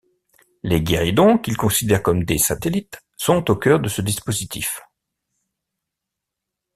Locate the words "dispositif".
4.01-4.81